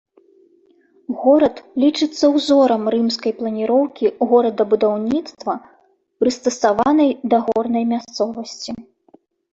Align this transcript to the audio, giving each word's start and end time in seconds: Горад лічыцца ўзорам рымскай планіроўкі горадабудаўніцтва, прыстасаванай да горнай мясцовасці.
Горад 1.23 1.55
лічыцца 1.83 2.25
ўзорам 2.37 2.83
рымскай 2.95 3.35
планіроўкі 3.41 4.05
горадабудаўніцтва, 4.31 5.53
прыстасаванай 6.25 7.11
да 7.35 7.43
горнай 7.51 7.83
мясцовасці. 7.93 8.71